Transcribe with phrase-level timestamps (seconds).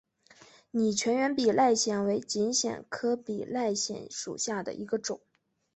[0.71, 5.21] 拟全缘比赖藓为锦藓科比赖藓属下的一个种。